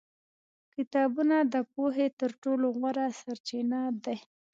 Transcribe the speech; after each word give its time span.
کتابونه 0.73 1.37
د 1.53 1.55
پوهې 1.73 2.07
تر 2.19 2.31
ټولو 2.43 2.65
غوره 2.77 3.05
سرچینه 3.21 3.79
دي. 4.03 4.17